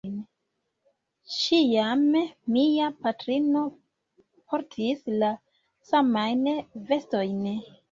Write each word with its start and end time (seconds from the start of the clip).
Ĉiam 1.33 2.01
mia 2.55 2.87
patrino 3.05 3.63
portis 4.55 5.07
la 5.25 5.31
samajn 5.93 6.45
vestojn. 6.93 7.49